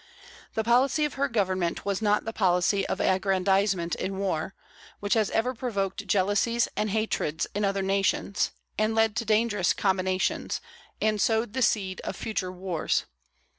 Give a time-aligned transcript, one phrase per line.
[0.55, 4.55] The policy of her Government was not the policy of aggrandizement in war,
[4.99, 10.59] which has ever provoked jealousies and hatreds in other nations, and led to dangerous combinations,
[10.99, 13.05] and sowed the seed of future wars.